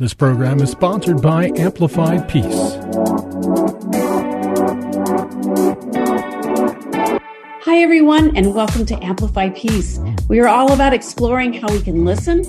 [0.00, 2.78] This program is sponsored by Amplify Peace.
[7.64, 10.00] Hi, everyone, and welcome to Amplify Peace.
[10.26, 12.44] We are all about exploring how we can listen,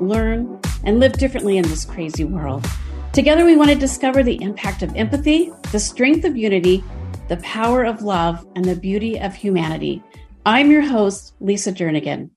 [0.00, 2.64] learn, and live differently in this crazy world.
[3.12, 6.82] Together, we want to discover the impact of empathy, the strength of unity,
[7.28, 10.02] the power of love, and the beauty of humanity.
[10.46, 12.30] I'm your host, Lisa Jernigan.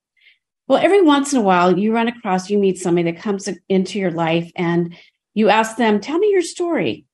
[0.70, 3.98] Well, every once in a while, you run across, you meet somebody that comes into
[3.98, 4.96] your life and
[5.34, 7.06] you ask them, Tell me your story.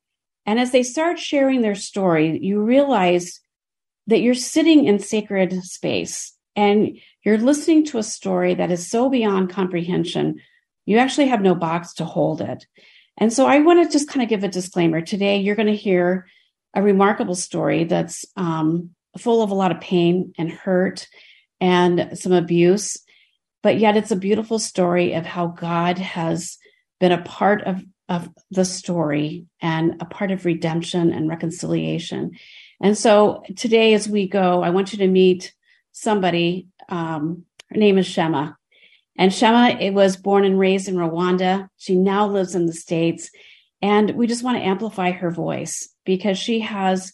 [0.44, 3.40] And as they start sharing their story, you realize
[4.08, 9.08] that you're sitting in sacred space and you're listening to a story that is so
[9.08, 10.38] beyond comprehension,
[10.84, 12.66] you actually have no box to hold it.
[13.16, 15.00] And so I want to just kind of give a disclaimer.
[15.00, 16.26] Today, you're going to hear
[16.74, 21.08] a remarkable story that's um, full of a lot of pain and hurt
[21.58, 22.98] and some abuse
[23.66, 26.56] but yet it's a beautiful story of how God has
[27.00, 32.38] been a part of, of the story and a part of redemption and reconciliation.
[32.80, 35.52] And so today, as we go, I want you to meet
[35.90, 36.68] somebody.
[36.88, 38.52] Um, her name is Shema.
[39.18, 41.68] And Shema it was born and raised in Rwanda.
[41.76, 43.32] She now lives in the States.
[43.82, 47.12] And we just want to amplify her voice because she has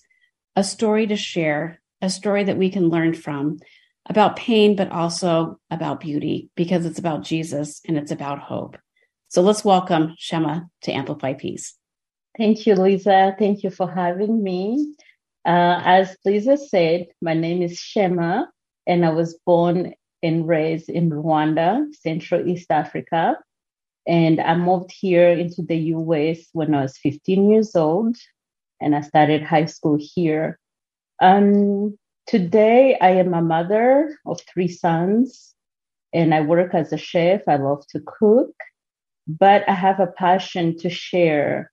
[0.55, 3.59] a story to share, a story that we can learn from,
[4.09, 8.77] about pain, but also about beauty because it's about Jesus and it's about hope.
[9.29, 11.75] So let's welcome Shema to Amplify Peace.
[12.37, 13.35] Thank you, Lisa.
[13.39, 14.95] Thank you for having me.
[15.45, 18.45] Uh, as Lisa said, my name is Shema,
[18.87, 23.37] and I was born and raised in Rwanda, Central East Africa.
[24.07, 28.17] And I moved here into the US when I was 15 years old,
[28.81, 30.59] and I started high school here.
[31.21, 35.55] Um, Today, I am a mother of three sons
[36.13, 37.43] and I work as a chef.
[37.49, 38.55] I love to cook,
[39.27, 41.71] but I have a passion to share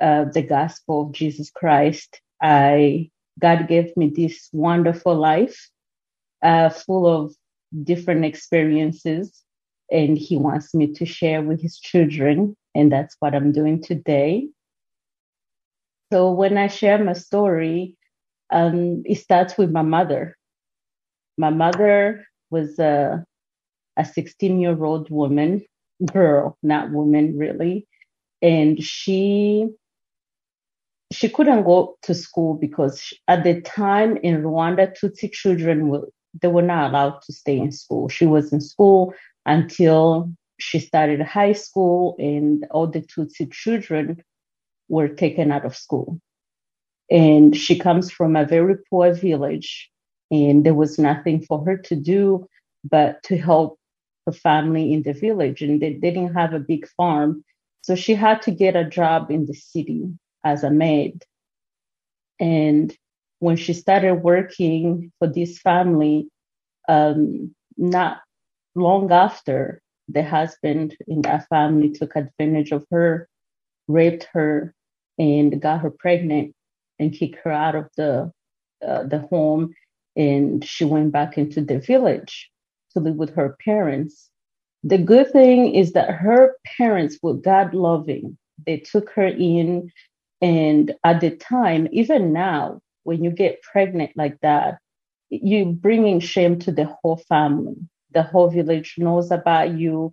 [0.00, 2.20] uh, the gospel of Jesus Christ.
[2.42, 5.70] I God gave me this wonderful life,
[6.42, 7.34] uh, full of
[7.82, 9.42] different experiences,
[9.90, 14.48] and He wants me to share with His children, and that's what I'm doing today.
[16.12, 17.96] So when I share my story,
[18.50, 20.36] um, it starts with my mother.
[21.36, 23.24] My mother was a,
[23.96, 25.64] a 16 year old woman,
[26.12, 27.86] girl, not woman really.
[28.42, 29.68] And she,
[31.12, 36.08] she couldn't go to school because she, at the time in Rwanda, Tutsi children were,
[36.40, 38.08] they were not allowed to stay in school.
[38.08, 39.14] She was in school
[39.46, 44.22] until she started high school and all the Tutsi children
[44.88, 46.20] were taken out of school.
[47.14, 49.88] And she comes from a very poor village,
[50.32, 52.48] and there was nothing for her to do
[52.82, 53.78] but to help
[54.26, 55.62] her family in the village.
[55.62, 57.44] And they, didn't have a big farm.
[57.82, 60.08] So she had to get a job in the city
[60.42, 61.22] as a maid.
[62.40, 62.92] And
[63.38, 66.26] when she started working for this family,
[66.88, 68.22] um, not
[68.74, 73.28] long after, the husband in that family took advantage of her,
[73.86, 74.74] raped her,
[75.16, 76.56] and got her pregnant
[76.98, 78.32] and kick her out of the
[78.86, 79.74] uh, the home,
[80.16, 82.50] and she went back into the village
[82.92, 84.30] to live with her parents.
[84.82, 88.36] The good thing is that her parents were God loving.
[88.66, 89.90] They took her in,
[90.42, 94.78] and at the time, even now, when you get pregnant like that,
[95.30, 97.76] you're bringing shame to the whole family.
[98.12, 100.12] The whole village knows about you.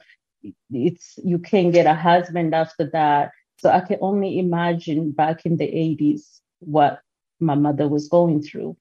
[0.71, 3.31] It's you can't get a husband after that.
[3.57, 7.01] So I can only imagine back in the 80s what
[7.39, 8.77] my mother was going through.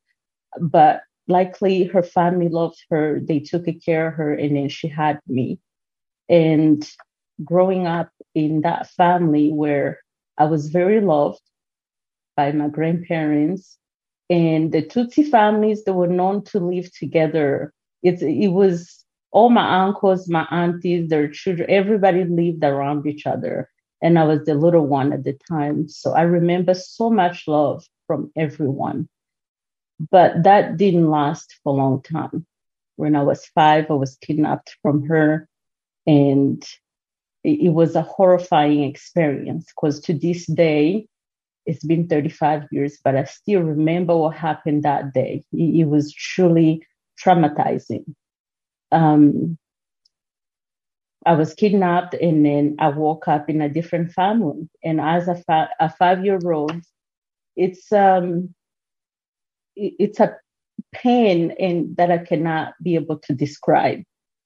[0.60, 5.20] But likely her family loved her, they took care of her, and then she had
[5.26, 5.58] me.
[6.28, 6.88] And
[7.44, 10.00] growing up in that family where
[10.38, 11.40] I was very loved
[12.36, 13.78] by my grandparents
[14.28, 17.72] and the Tutsi families that were known to live together.
[18.02, 23.68] It's, it was all my uncles, my aunties, their children, everybody lived around each other
[24.02, 25.88] and I was the little one at the time.
[25.88, 29.08] So I remember so much love from everyone.
[30.10, 32.46] But that didn't last for a long time.
[32.96, 35.48] When I was five, I was kidnapped from her
[36.06, 36.64] and
[37.44, 41.06] it, was a horrifying experience because to this day,
[41.66, 45.44] it's been 35 years, but I still remember what happened that day.
[45.52, 46.86] It, it was truly
[47.22, 48.14] traumatizing.
[48.92, 49.58] Um,
[51.26, 54.68] I was kidnapped and then I woke up in a different family.
[54.82, 56.82] And as a, fa- a five year old,
[57.56, 58.54] it's um,
[59.76, 60.36] it's a
[60.92, 64.02] pain and that I cannot be able to describe.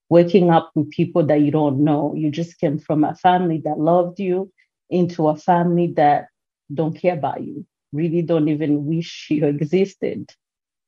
[0.09, 2.13] Waking up with people that you don't know.
[2.15, 4.51] You just came from a family that loved you
[4.89, 6.27] into a family that
[6.73, 10.31] don't care about you, really don't even wish you existed.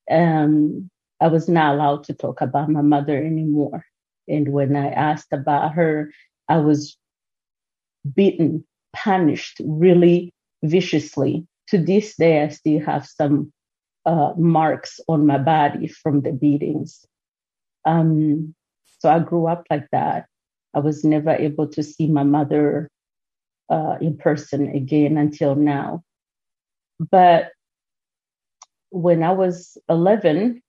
[0.09, 3.85] Um, I was not allowed to talk about my mother anymore.
[4.27, 6.11] And when I asked about her,
[6.49, 6.97] I was
[8.15, 10.33] beaten, punished really
[10.63, 11.45] viciously.
[11.69, 13.51] To this day, I still have some
[14.05, 17.05] uh, marks on my body from the beatings.
[17.85, 18.55] Um,
[18.99, 20.27] so I grew up like that.
[20.73, 22.89] I was never able to see my mother
[23.69, 26.03] uh, in person again until now.
[26.99, 27.51] But
[28.89, 30.61] when I was 11,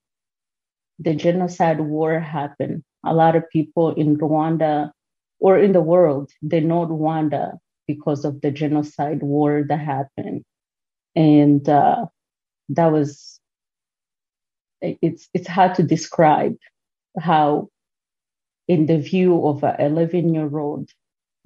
[0.99, 2.83] the genocide war happened.
[3.05, 4.93] A lot of people in Rwanda
[5.41, 10.45] or in the world, they know Rwanda because of the genocide war that happened.
[11.17, 12.07] And uh,
[12.71, 13.41] that was,
[14.81, 16.57] it's, it's hard to describe
[17.21, 17.69] how,
[18.69, 20.91] in the view of an 11 year old,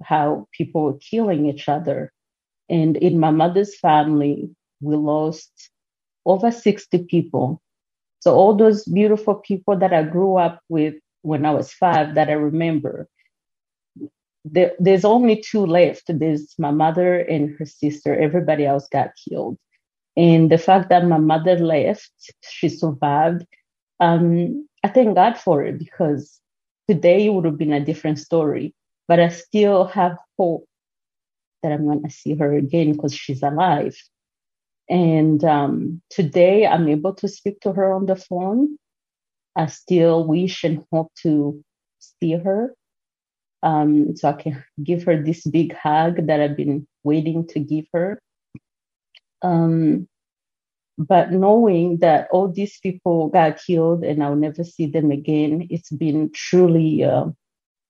[0.03, 2.11] how people were killing each other.
[2.69, 4.49] And in my mother's family,
[4.81, 5.51] we lost
[6.25, 7.61] over 60 people
[8.21, 12.29] so all those beautiful people that I grew up with when I was five that
[12.29, 13.09] I remember,
[14.45, 16.05] there, there's only two left.
[16.07, 18.15] There's my mother and her sister.
[18.15, 19.57] Everybody else got killed.
[20.17, 22.11] And the fact that my mother left,
[22.41, 23.45] she survived.
[23.99, 26.39] Um, I thank God for it because
[26.89, 28.75] today it would have been a different story.
[29.07, 30.65] But I still have hope
[31.63, 33.97] that I'm going to see her again because she's alive.
[34.89, 38.77] And um, today I'm able to speak to her on the phone.
[39.55, 41.63] I still wish and hope to
[41.99, 42.73] see her
[43.61, 47.85] um, so I can give her this big hug that I've been waiting to give
[47.93, 48.19] her.
[49.41, 50.07] Um,
[50.97, 55.89] but knowing that all these people got killed and I'll never see them again, it's
[55.89, 57.25] been truly uh,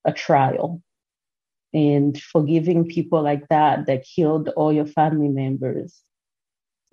[0.06, 0.82] a trial.
[1.74, 6.04] And forgiving people like that that killed all your family members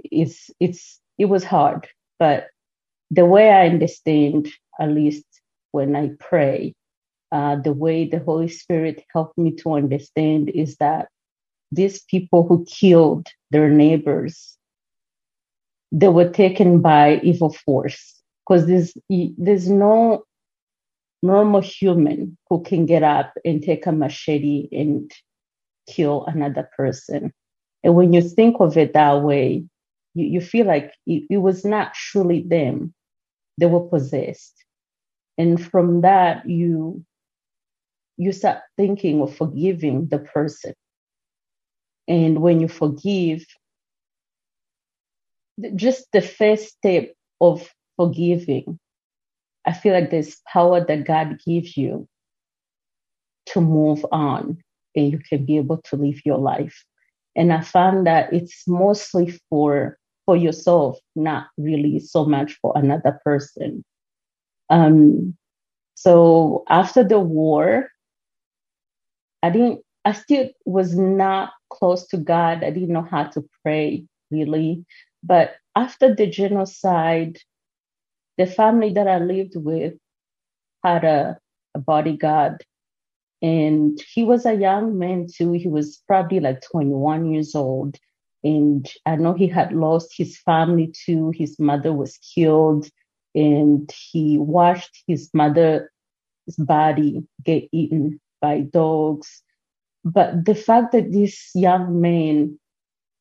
[0.04, 1.88] it's it's it was hard,
[2.18, 2.48] but
[3.10, 4.48] the way I understand,
[4.78, 5.24] at least
[5.72, 6.74] when I pray,
[7.32, 11.08] uh, the way the Holy Spirit helped me to understand is that
[11.72, 14.56] these people who killed their neighbors,
[15.92, 20.24] they were taken by evil force because there's there's no
[21.22, 25.12] normal human who can get up and take a machete and
[25.88, 27.32] kill another person.
[27.84, 29.64] And when you think of it that way,
[30.14, 32.94] you, you feel like it, it was not truly them.
[33.60, 34.64] They were possessed.
[35.36, 37.04] And from that, you
[38.16, 40.74] you start thinking of forgiving the person.
[42.08, 43.44] And when you forgive,
[45.74, 48.78] just the first step of forgiving,
[49.66, 52.08] I feel like there's power that God gives you
[53.46, 54.58] to move on
[54.96, 56.84] and you can be able to live your life.
[57.36, 63.20] And I found that it's mostly for for yourself, not really so much for another
[63.24, 63.84] person.
[64.68, 65.36] Um,
[65.94, 67.88] so after the war,
[69.42, 72.64] I didn't, I still was not close to God.
[72.64, 74.84] I didn't know how to pray really.
[75.22, 77.38] But after the genocide,
[78.38, 79.94] the family that I lived with
[80.84, 81.38] had a,
[81.74, 82.64] a bodyguard
[83.42, 85.52] and he was a young man too.
[85.52, 87.96] He was probably like 21 years old.
[88.42, 91.32] And I know he had lost his family too.
[91.36, 92.88] His mother was killed,
[93.34, 95.88] and he watched his mother's
[96.58, 99.42] body get eaten by dogs.
[100.04, 102.58] But the fact that this young man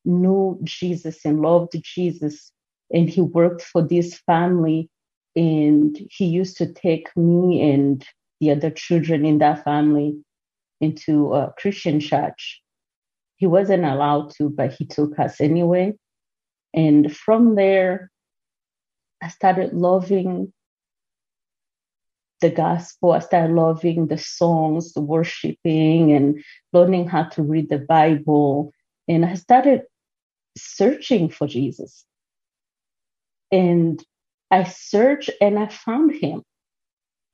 [0.04, 2.52] knew Jesus and loved Jesus,
[2.92, 4.88] and he worked for this family,
[5.36, 8.04] and he used to take me and
[8.40, 10.18] the other children in that family
[10.80, 12.62] into a Christian church
[13.40, 15.94] he wasn't allowed to, but he took us anyway.
[16.74, 18.10] And from there,
[19.22, 20.52] I started loving
[22.42, 23.12] the gospel.
[23.12, 26.44] I started loving the songs, the worshiping, and
[26.74, 28.72] learning how to read the Bible.
[29.08, 29.82] And I started
[30.58, 32.04] searching for Jesus.
[33.50, 34.04] And
[34.50, 36.42] I searched and I found him.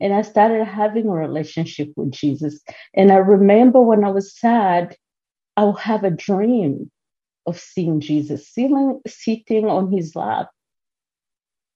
[0.00, 2.60] And I started having a relationship with Jesus.
[2.94, 4.96] And I remember when I was sad,
[5.56, 6.90] I would have a dream
[7.46, 10.50] of seeing Jesus sitting, sitting on his lap.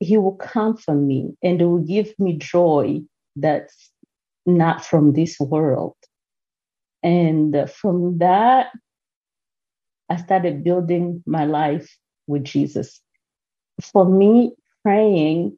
[0.01, 3.01] He will comfort me and it will give me joy
[3.37, 3.91] that's
[4.47, 5.97] not from this world.
[7.03, 8.69] And from that,
[10.09, 11.97] I started building my life
[12.27, 13.01] with Jesus.
[13.81, 15.57] For me, praying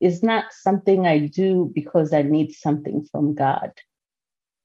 [0.00, 3.72] is not something I do because I need something from God.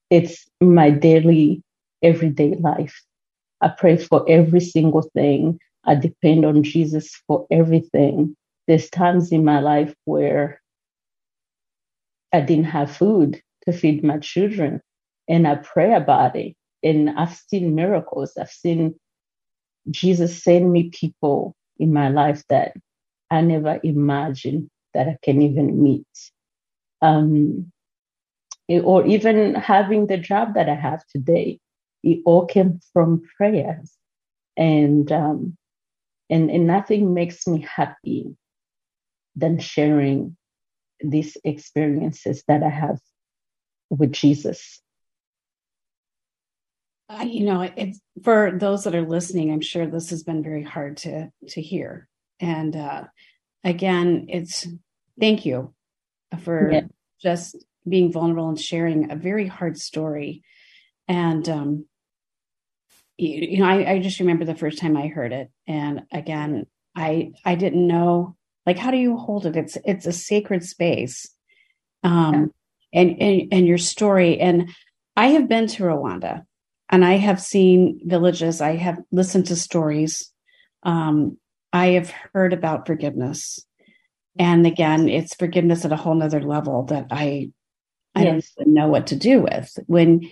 [0.10, 1.64] It's my daily,
[2.04, 3.02] everyday life.
[3.62, 5.60] I pray for every single thing.
[5.86, 8.36] I depend on Jesus for everything.
[8.68, 10.62] There's times in my life where
[12.34, 14.82] I didn't have food to feed my children,
[15.28, 16.56] and I pray about it.
[16.84, 18.34] And I've seen miracles.
[18.40, 18.96] I've seen
[19.90, 22.76] Jesus send me people in my life that
[23.30, 26.06] I never imagined that I can even meet.
[27.02, 27.72] Um,
[28.70, 31.60] or even having the job that I have today,
[32.04, 33.94] it all came from prayers.
[34.58, 35.58] And, um,
[36.30, 38.36] and, and nothing makes me happy
[39.36, 40.38] than sharing
[41.00, 43.00] these experiences that I have
[43.90, 44.82] with Jesus.
[47.10, 49.52] Uh, you know, it's for those that are listening.
[49.52, 52.08] I'm sure this has been very hard to to hear,
[52.40, 53.04] and uh,
[53.66, 54.66] again, it's
[55.20, 55.74] thank you
[56.40, 56.82] for yeah.
[57.22, 60.44] just being vulnerable and sharing a very hard story.
[61.08, 61.86] And, um,
[63.18, 65.50] you, you know, I, I just remember the first time I heard it.
[65.68, 66.66] And again,
[66.96, 69.56] I, I didn't know, like, how do you hold it?
[69.56, 71.28] It's, it's a sacred space.
[72.04, 72.52] Um,
[72.94, 73.02] yeah.
[73.02, 74.40] and, and, and your story.
[74.40, 74.70] And
[75.16, 76.44] I have been to Rwanda
[76.90, 78.62] and I have seen villages.
[78.62, 80.32] I have listened to stories.
[80.84, 81.38] Um,
[81.72, 83.66] I have heard about forgiveness.
[84.40, 87.52] And again, it's forgiveness at a whole nother level that I
[88.14, 88.52] I yes.
[88.58, 89.78] don't know what to do with.
[89.88, 90.30] When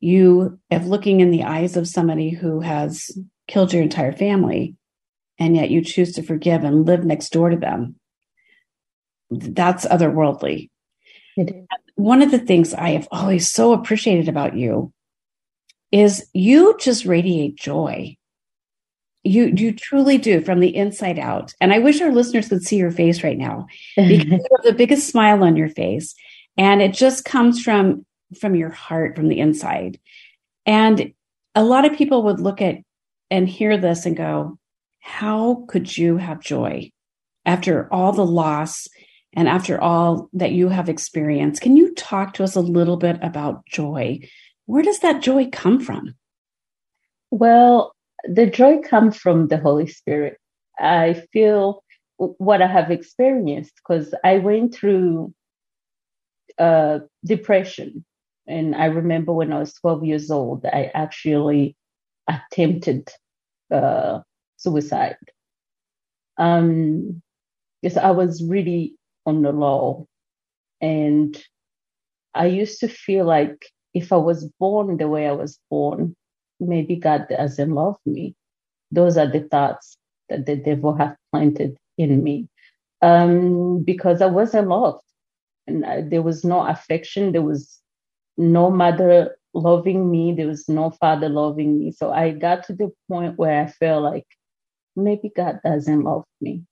[0.00, 3.10] you have looking in the eyes of somebody who has
[3.46, 4.74] killed your entire family,
[5.38, 7.96] and yet you choose to forgive and live next door to them,
[9.30, 10.70] that's otherworldly.
[11.94, 14.92] One of the things I have always so appreciated about you
[15.92, 18.16] is you just radiate joy.
[19.22, 21.52] You you truly do from the inside out.
[21.60, 23.66] And i wish our listeners could see your face right now
[23.96, 26.14] because you have the biggest smile on your face.
[26.56, 28.06] And it just comes from
[28.38, 29.98] from your heart from the inside
[30.66, 31.12] and
[31.54, 32.76] a lot of people would look at
[33.30, 34.58] and hear this and go
[35.00, 36.90] how could you have joy
[37.44, 38.86] after all the loss
[39.32, 43.18] and after all that you have experienced can you talk to us a little bit
[43.22, 44.18] about joy
[44.66, 46.14] where does that joy come from
[47.30, 47.94] well
[48.24, 50.38] the joy comes from the Holy Spirit.
[50.78, 51.84] I feel
[52.16, 55.34] what I have experienced because I went through
[56.58, 58.04] uh, depression.
[58.50, 61.76] And I remember when I was 12 years old, I actually
[62.28, 63.08] attempted
[63.70, 64.20] uh,
[64.56, 65.16] suicide.
[66.36, 67.22] Um,
[67.80, 70.06] because I was really on the low.
[70.80, 71.40] And
[72.34, 76.14] I used to feel like if I was born the way I was born,
[76.58, 78.34] maybe God doesn't love me.
[78.90, 79.96] Those are the thoughts
[80.28, 82.48] that the devil has planted in me
[83.02, 85.04] um, because I wasn't loved.
[85.66, 87.32] And I, there was no affection.
[87.32, 87.79] There was
[88.36, 90.32] no mother loving me.
[90.32, 91.92] There was no father loving me.
[91.92, 94.26] So I got to the point where I felt like
[94.96, 96.62] maybe God doesn't love me.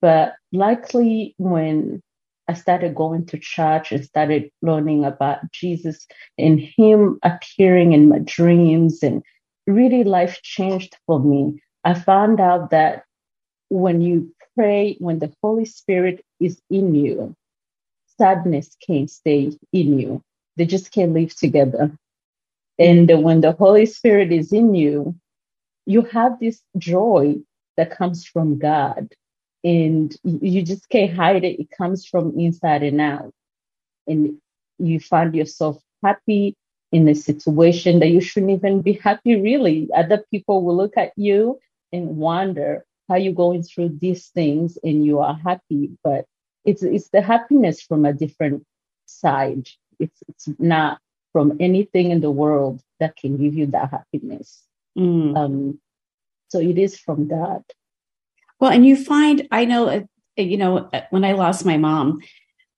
[0.00, 2.02] But likely when
[2.48, 6.06] I started going to church and started learning about Jesus
[6.38, 9.02] and Him appearing in my dreams.
[9.02, 9.22] And
[9.66, 11.60] really, life changed for me.
[11.84, 13.04] I found out that
[13.70, 17.34] when you pray, when the Holy Spirit is in you,
[18.18, 20.22] sadness can't stay in you.
[20.56, 21.96] They just can't live together.
[22.78, 23.22] And mm.
[23.22, 25.14] when the Holy Spirit is in you,
[25.86, 27.36] you have this joy
[27.76, 29.08] that comes from God
[29.62, 31.60] and you just can't hide it.
[31.60, 33.32] It comes from inside and out.
[34.06, 34.38] And
[34.78, 36.54] you find yourself happy
[36.92, 39.88] in a situation that you shouldn't even be happy, really.
[39.94, 41.58] Other people will look at you
[41.92, 45.90] and wonder how you're going through these things and you are happy.
[46.04, 46.26] But
[46.64, 48.64] it's, it's the happiness from a different
[49.06, 49.68] side.
[49.98, 50.98] It's, it's not
[51.32, 54.62] from anything in the world that can give you that happiness.
[54.96, 55.36] Mm.
[55.36, 55.80] Um,
[56.48, 57.62] so it is from God.
[58.60, 60.02] Well, and you find, I know, uh,
[60.36, 62.20] you know, uh, when I lost my mom,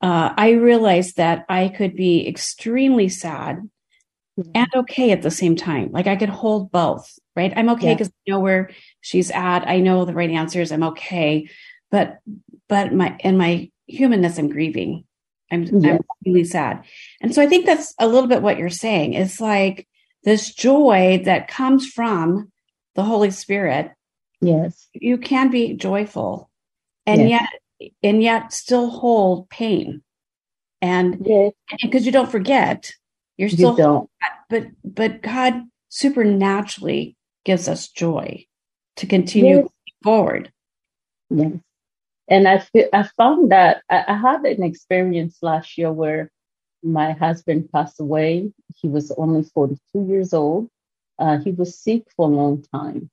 [0.01, 3.69] uh, I realized that I could be extremely sad
[4.39, 4.51] mm-hmm.
[4.55, 5.91] and okay at the same time.
[5.93, 7.53] Like I could hold both, right?
[7.55, 8.35] I'm okay because yeah.
[8.35, 8.71] I know where
[9.01, 9.69] she's at.
[9.69, 10.73] I know the right answers.
[10.73, 11.49] I'm okay.
[11.91, 12.19] But,
[12.69, 15.05] but my, and my humanness, I'm grieving.
[15.51, 16.85] I'm, I'm really sad.
[17.21, 19.15] And so I think that's a little bit what you're saying.
[19.15, 19.87] It's like
[20.25, 22.51] this joy that comes from
[22.95, 23.93] the Holy Spirit.
[24.41, 24.89] Yes.
[24.93, 26.51] You can be joyful
[27.07, 27.49] and yes.
[27.81, 30.03] yet and yet still hold pain.
[30.83, 31.27] And
[31.83, 32.93] because you don't forget,
[33.37, 34.11] you're still you don't.
[34.51, 38.45] but but God supernaturally gives us joy
[38.97, 39.69] to continue yes.
[40.03, 40.53] forward.
[41.31, 41.53] Yes.
[42.29, 46.31] And I feel, I found that I, I had an experience last year where
[46.83, 48.53] my husband passed away.
[48.77, 50.69] He was only 42 years old.
[51.19, 53.11] Uh, he was sick for a long time.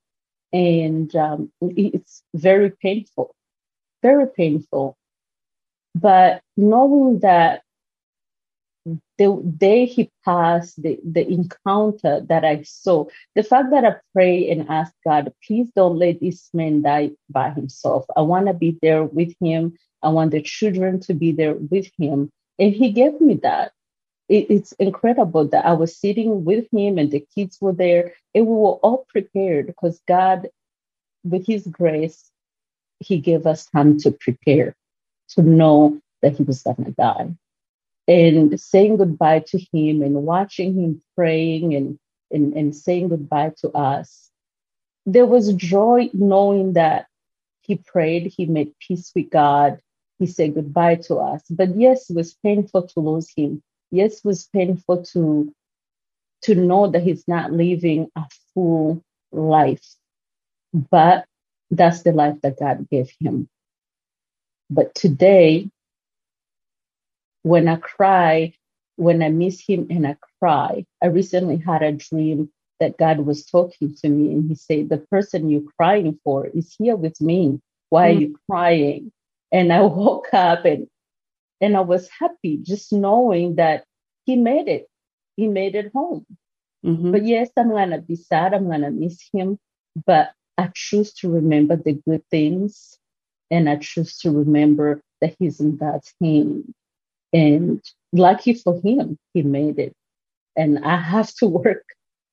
[0.51, 3.35] And um, it's very painful,
[4.01, 4.97] very painful.
[5.95, 7.62] But knowing that
[8.85, 14.49] the day he passed, the, the encounter that I saw, the fact that I pray
[14.49, 18.05] and ask God, please don't let this man die by himself.
[18.17, 19.77] I want to be there with him.
[20.01, 22.29] I want the children to be there with him.
[22.59, 23.71] And he gave me that.
[24.29, 28.47] It, it's incredible that I was sitting with him and the kids were there and
[28.47, 30.47] we were all prepared because God,
[31.23, 32.29] with his grace,
[32.99, 34.75] he gave us time to prepare,
[35.29, 37.35] to know that he was going to die
[38.07, 41.99] and saying goodbye to him and watching him praying and,
[42.31, 44.29] and, and saying goodbye to us.
[45.05, 47.07] There was joy knowing that
[47.61, 49.79] he prayed, he made peace with God,
[50.19, 51.43] he said goodbye to us.
[51.49, 53.61] But yes, it was painful to lose him.
[53.91, 55.53] Yes, it was painful to
[56.43, 59.85] to know that he's not living a full life.
[60.73, 61.25] But
[61.71, 63.47] that's the life that God gave him.
[64.69, 65.69] But today,
[67.43, 68.53] when I cry,
[68.95, 73.45] when I miss him and I cry, I recently had a dream that God was
[73.45, 77.59] talking to me and he said, The person you're crying for is here with me.
[77.89, 78.15] Why mm.
[78.15, 79.11] are you crying?
[79.51, 80.87] And I woke up and
[81.61, 83.85] and I was happy just knowing that
[84.25, 84.87] he made it.
[85.37, 86.25] He made it home.
[86.85, 87.11] Mm-hmm.
[87.11, 89.57] But yes, I'm gonna be sad, I'm gonna miss him,
[90.05, 92.97] but I choose to remember the good things
[93.49, 96.73] and I choose to remember that he's in God's hand.
[97.33, 99.95] And lucky for him, he made it.
[100.55, 101.83] And I have to work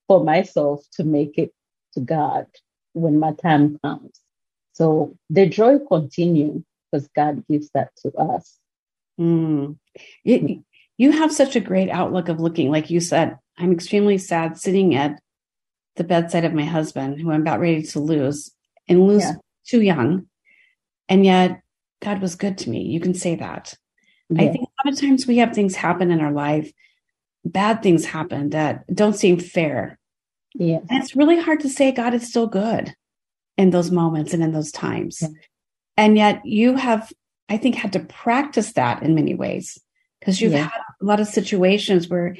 [0.07, 1.53] for myself to make it
[1.95, 2.47] to God
[2.93, 4.21] when my time comes.
[4.73, 8.59] So the joy continues because God gives that to us.
[9.19, 9.77] Mm.
[10.25, 10.61] It,
[10.99, 14.95] you have such a great outlook of looking, like you said, I'm extremely sad sitting
[14.95, 15.21] at
[15.97, 18.51] the bedside of my husband, who I'm about ready to lose
[18.89, 19.35] and lose yeah.
[19.67, 20.27] too young.
[21.09, 21.61] And yet
[22.01, 22.83] God was good to me.
[22.83, 23.75] You can say that.
[24.31, 24.43] Yeah.
[24.43, 26.73] I think lot of times we have things happen in our life,
[27.45, 29.99] bad things happen that don't seem fair.
[30.55, 30.79] Yeah.
[30.89, 32.95] And it's really hard to say God is still good
[33.57, 35.19] in those moments and in those times.
[35.23, 35.29] Yeah.
[35.97, 37.13] And yet you have,
[37.49, 39.79] I think, had to practice that in many ways
[40.19, 40.69] because you've yeah.
[40.69, 42.37] had a lot of situations where,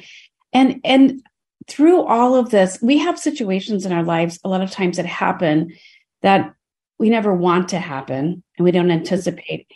[0.53, 1.21] and, and
[1.67, 5.05] through all of this, we have situations in our lives a lot of times that
[5.05, 5.73] happen
[6.21, 6.53] that
[6.97, 8.99] we never want to happen and we don't mm-hmm.
[8.99, 9.67] anticipate.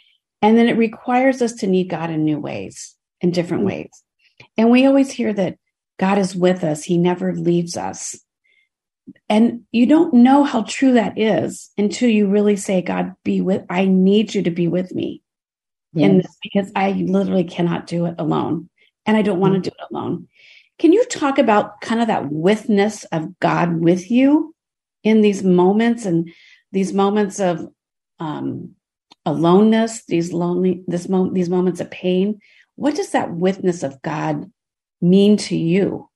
[0.42, 3.78] And then it requires us to need God in new ways, in different mm-hmm.
[3.78, 4.04] ways.
[4.58, 5.58] And we always hear that
[5.98, 8.20] God is with us, He never leaves us.
[9.30, 13.64] And you don't know how true that is until you really say, God, be with,
[13.70, 15.22] I need you to be with me.
[15.94, 16.10] Yes.
[16.10, 18.70] And because I literally cannot do it alone.
[19.06, 19.78] And I don't want to mm-hmm.
[19.78, 20.28] do it alone.
[20.80, 24.54] Can you talk about kind of that withness of God with you
[25.04, 26.30] in these moments and
[26.72, 27.68] these moments of
[28.20, 28.72] um,
[29.26, 32.40] aloneness, these lonely, this moment, these moments of pain.
[32.76, 34.52] What does that witness of God
[35.02, 36.10] mean to you?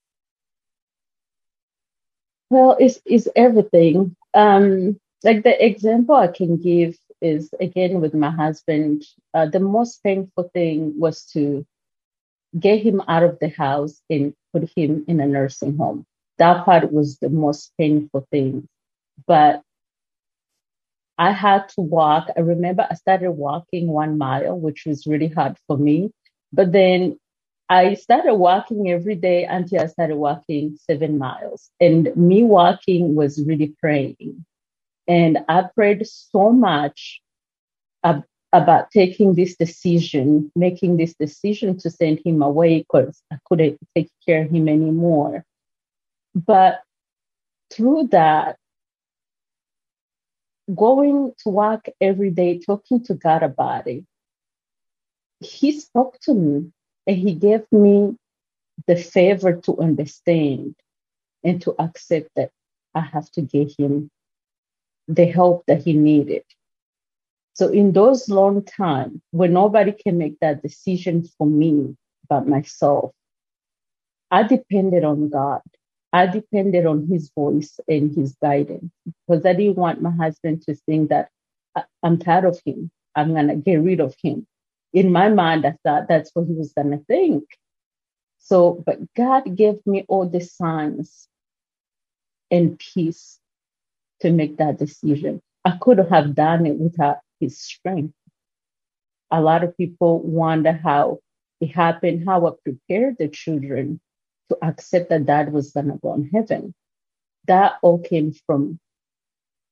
[2.50, 4.16] Well, it's, it's everything.
[4.34, 9.04] Um, like the example I can give is again with my husband.
[9.34, 11.66] Uh, the most painful thing was to
[12.58, 16.06] get him out of the house and put him in a nursing home.
[16.38, 18.68] That part was the most painful thing.
[19.28, 19.62] But
[21.20, 22.30] I had to walk.
[22.38, 26.12] I remember I started walking one mile, which was really hard for me.
[26.54, 27.20] But then
[27.70, 31.72] I started walking every day until I started walking seven miles.
[31.82, 34.46] And me walking was really praying.
[35.08, 37.22] And I prayed so much
[38.04, 43.80] ab- about taking this decision, making this decision to send him away because I couldn't
[43.96, 45.46] take care of him anymore.
[46.36, 46.82] But
[47.72, 48.58] through that,
[50.76, 54.04] going to work every day, talking to God about it,
[55.40, 56.72] He spoke to me
[57.08, 58.16] and He gave me
[58.88, 60.76] the favor to understand
[61.44, 62.52] and to accept that
[62.96, 64.10] I have to give Him
[65.08, 66.44] the help that He needed.
[67.54, 71.98] So in those long time when nobody can make that decision for me
[72.30, 73.12] but myself,
[74.32, 75.62] I depended on God.
[76.12, 78.92] I depended on his voice and his guidance
[79.28, 81.30] because I didn't want my husband to think that
[82.04, 82.92] I'm tired of him.
[83.16, 84.48] I'm going to get rid of him.
[84.94, 87.44] In my mind, I thought that's what he was going to think.
[88.40, 91.28] So, but God gave me all the signs
[92.52, 93.40] and peace
[94.22, 95.42] to make that decision.
[95.66, 98.14] I couldn't have done it without his strength.
[99.32, 101.20] A lot of people wonder how
[101.62, 104.00] it happened, how I prepared the children
[104.50, 106.74] to accept that dad was going to go in heaven.
[107.48, 108.80] That all came from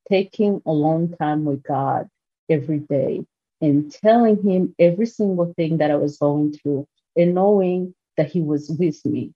[0.09, 2.07] taking a long time with God
[2.49, 3.25] every day
[3.61, 8.41] and telling him every single thing that I was going through and knowing that he
[8.41, 9.33] was with me.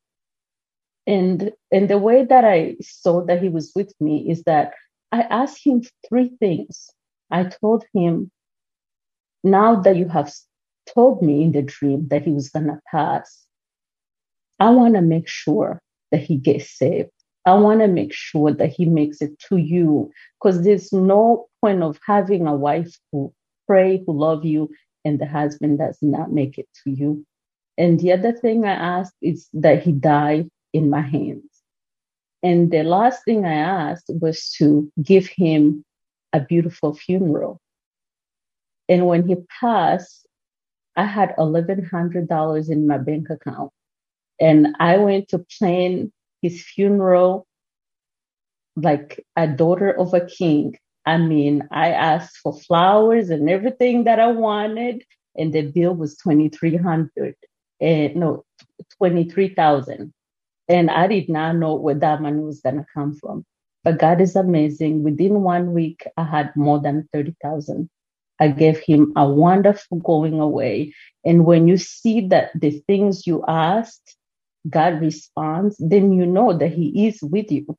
[1.07, 4.73] And and the way that I saw that he was with me is that
[5.11, 6.89] I asked him three things.
[7.31, 8.31] I told him,
[9.43, 10.31] now that you have
[10.93, 13.45] told me in the dream that he was gonna pass,
[14.61, 17.09] I want to make sure that he gets saved.
[17.47, 21.81] I want to make sure that he makes it to you because there's no point
[21.81, 23.33] of having a wife who
[23.65, 24.69] pray, who love you,
[25.03, 27.25] and the husband does not make it to you.
[27.75, 31.49] And the other thing I asked is that he die in my hands.
[32.43, 35.83] And the last thing I asked was to give him
[36.33, 37.59] a beautiful funeral.
[38.87, 40.27] And when he passed,
[40.95, 43.71] I had $1,100 in my bank account.
[44.41, 47.47] And I went to plan his funeral
[48.75, 50.77] like a daughter of a king.
[51.05, 55.03] I mean, I asked for flowers and everything that I wanted,
[55.37, 57.35] and the bill was twenty three hundred,
[57.81, 58.45] and no,
[58.97, 60.13] twenty three thousand,
[60.69, 63.45] and I did not know where that money was gonna come from.
[63.83, 65.03] But God is amazing.
[65.03, 67.89] Within one week, I had more than thirty thousand.
[68.39, 70.93] I gave him a wonderful going away,
[71.25, 74.15] and when you see that the things you asked
[74.69, 77.77] God responds, then you know that He is with you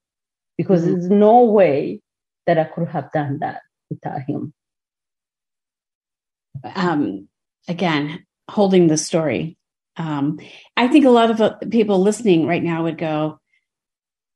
[0.57, 0.93] because mm-hmm.
[0.93, 2.01] there's no way
[2.47, 4.53] that I could have done that without Him.
[6.75, 7.29] Um,
[7.69, 9.57] again, holding the story.
[9.97, 10.41] Um,
[10.77, 13.39] I think a lot of uh, people listening right now would go,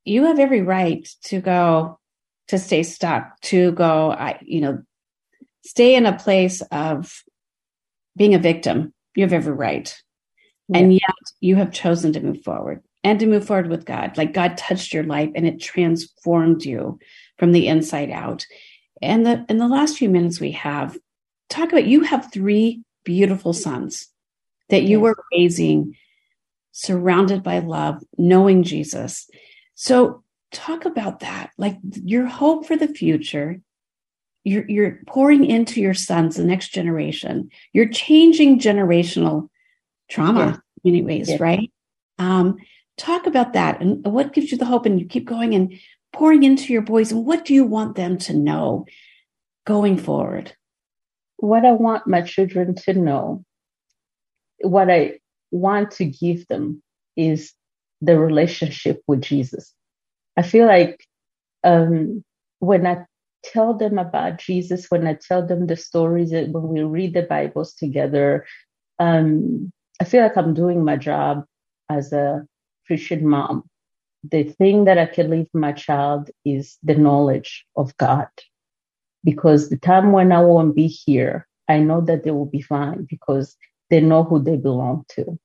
[0.05, 1.99] You have every right to go,
[2.49, 4.83] to stay stuck, to go, I, you know,
[5.65, 7.23] stay in a place of
[8.15, 8.93] being a victim.
[9.15, 9.95] You have every right.
[10.69, 10.79] Yeah.
[10.79, 11.01] And yet
[11.39, 14.17] you have chosen to move forward and to move forward with God.
[14.17, 16.99] Like God touched your life and it transformed you
[17.37, 18.45] from the inside out.
[19.01, 20.97] And the in the last few minutes we have,
[21.49, 24.09] talk about you have three beautiful sons
[24.69, 25.03] that you yes.
[25.03, 25.95] were raising
[26.71, 29.29] surrounded by love, knowing Jesus.
[29.75, 31.51] So talk about that.
[31.57, 33.61] Like your hope for the future.
[34.43, 37.49] You're, you're pouring into your sons, the next generation.
[37.73, 39.49] You're changing generational
[40.09, 40.53] trauma yeah.
[40.83, 41.37] in many ways, yeah.
[41.39, 41.71] right?
[42.19, 42.57] Um,
[42.97, 45.79] talk about that and what gives you the hope and you keep going and
[46.13, 48.85] pouring into your boys and what do you want them to know
[49.65, 50.53] going forward?
[51.37, 53.43] What I want my children to know,
[54.61, 55.19] what I
[55.51, 56.81] want to give them
[57.15, 57.53] is
[58.01, 59.73] the relationship with Jesus.
[60.35, 61.05] I feel like
[61.63, 62.23] um,
[62.59, 63.05] when I
[63.43, 67.73] tell them about Jesus, when I tell them the stories, when we read the Bibles
[67.73, 68.45] together,
[68.99, 71.45] um, I feel like I'm doing my job
[71.89, 72.45] as a
[72.85, 73.63] Christian mom.
[74.23, 78.27] The thing that I can leave my child is the knowledge of God.
[79.23, 83.07] Because the time when I won't be here, I know that they will be fine
[83.09, 83.55] because
[83.89, 85.37] they know who they belong to.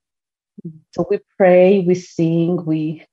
[0.93, 3.05] So we pray, we sing, we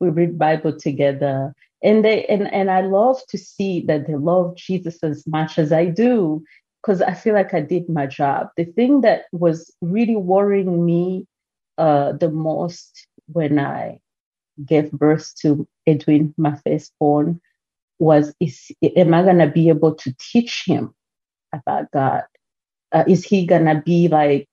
[0.00, 1.54] we read Bible together.
[1.82, 5.72] And they and, and I love to see that they love Jesus as much as
[5.72, 6.42] I do
[6.82, 8.48] because I feel like I did my job.
[8.56, 11.26] The thing that was really worrying me
[11.78, 14.00] uh, the most when I
[14.64, 17.40] gave birth to Edwin, my firstborn,
[17.98, 20.94] was is am I gonna be able to teach him
[21.52, 22.24] about God?
[22.92, 24.48] Uh, is he gonna be like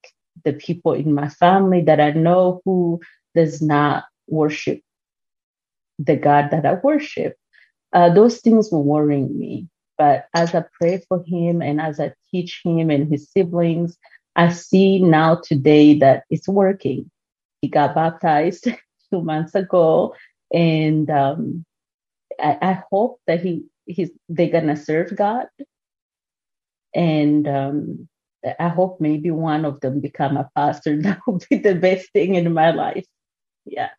[0.45, 3.01] the people in my family that I know who
[3.35, 4.81] does not worship
[5.99, 7.35] the God that I worship?
[7.93, 9.67] Uh, those things were worrying me.
[9.97, 13.97] But as I pray for him and as I teach him and his siblings,
[14.35, 17.09] I see now today that it's working.
[17.61, 18.67] He got baptized
[19.11, 20.13] two months ago,
[20.53, 21.65] and um,
[22.39, 25.47] I, I, hope that he he's they're gonna serve God,
[26.93, 28.09] and um,
[28.59, 30.97] I hope maybe one of them become a pastor.
[31.01, 33.05] That would be the best thing in my life.
[33.65, 33.89] Yeah.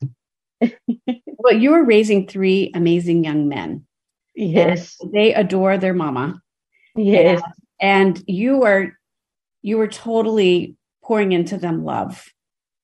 [0.60, 3.85] well, you are raising three amazing young men
[4.36, 4.98] Yes.
[5.12, 6.40] they adore their mama.
[6.94, 7.42] Yes.
[7.80, 8.98] and you are
[9.62, 12.28] you are totally pouring into them love.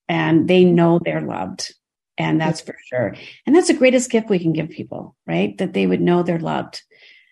[0.09, 1.73] And they know they're loved.
[2.17, 3.15] And that's for sure.
[3.45, 5.57] And that's the greatest gift we can give people right?
[5.57, 6.81] That they would know they're loved.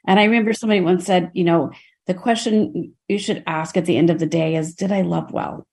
[0.08, 1.72] And i remember somebody once said you know
[2.08, 5.32] the question you should ask at the end of the day is did i love
[5.32, 5.68] well?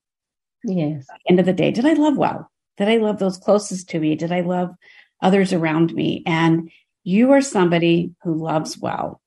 [0.65, 1.07] Yes.
[1.29, 2.51] End of the day did i love well?
[2.77, 4.15] Did i love those closest to me?
[4.17, 4.75] Did i love
[5.23, 6.23] others around me?
[6.27, 6.71] And
[7.09, 9.23] you are somebody who loves well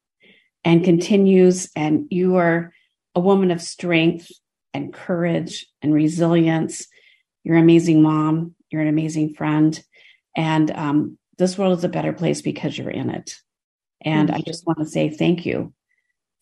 [0.63, 2.71] and continues and you are
[3.15, 4.31] a woman of strength
[4.71, 6.85] and courage and resilience.
[7.43, 8.53] You're an amazing mom.
[8.69, 9.83] You're an amazing friend.
[10.37, 13.33] And um, this world is a better place because you're in it.
[14.05, 15.73] And I just want to say thank you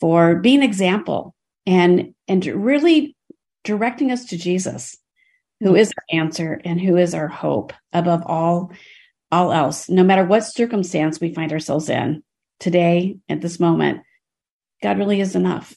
[0.02, 3.15] for being an example and and really
[3.63, 4.97] directing us to Jesus,
[5.62, 8.73] who is our answer and who is our hope above all
[9.32, 9.89] all else.
[9.89, 12.24] No matter what circumstance we find ourselves in
[12.60, 14.02] today at this moment,
[14.82, 15.76] God really is enough.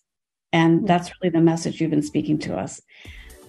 [0.52, 0.86] And mm.
[0.86, 2.80] that's really the message you've been speaking to us.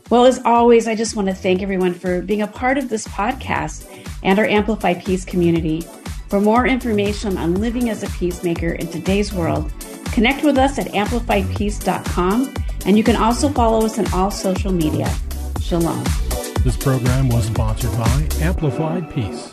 [0.10, 3.08] Well, as always, I just want to thank everyone for being a part of this
[3.08, 3.88] podcast
[4.22, 5.82] and our Amplify Peace community.
[6.28, 9.72] For more information on living as a peacemaker in today's world,
[10.12, 12.54] connect with us at amplifypeace.com
[12.86, 15.10] and you can also follow us on all social media.
[15.62, 16.04] Shalom.
[16.64, 19.53] This program was sponsored by Amplify Peace.